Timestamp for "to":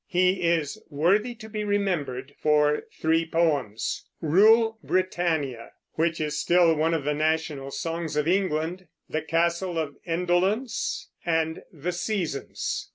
1.35-1.47